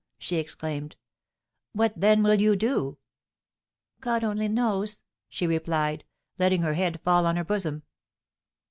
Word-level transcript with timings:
she 0.17 0.37
exclaimed. 0.37 0.95
'What, 1.73 1.93
then, 1.95 2.23
will 2.23 2.41
you 2.41 2.55
do?' 2.55 2.97
'God 3.99 4.23
only 4.23 4.47
knows!' 4.47 5.03
she 5.29 5.45
replied, 5.45 6.05
letting 6.39 6.63
her 6.63 6.73
head 6.73 6.99
fall 7.03 7.27
on 7.27 7.35
her 7.35 7.45
bosom." 7.45 7.83